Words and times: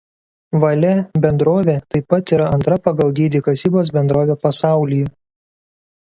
Vale 0.61 0.87
bendrovė 1.25 1.75
taip 1.95 2.07
pat 2.13 2.33
yra 2.37 2.47
antra 2.57 2.77
pagal 2.87 3.13
dydį 3.19 3.41
kasybos 3.49 3.91
bendrovė 3.99 4.37
pasaulyje. 4.47 5.11